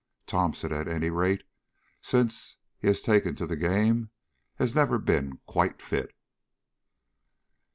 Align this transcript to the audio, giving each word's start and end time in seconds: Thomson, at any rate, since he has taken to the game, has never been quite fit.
Thomson, 0.25 0.73
at 0.73 0.87
any 0.87 1.11
rate, 1.11 1.43
since 2.01 2.55
he 2.79 2.87
has 2.87 3.03
taken 3.03 3.35
to 3.35 3.45
the 3.45 3.55
game, 3.55 4.09
has 4.55 4.73
never 4.73 4.97
been 4.97 5.37
quite 5.45 5.79
fit. 5.79 6.09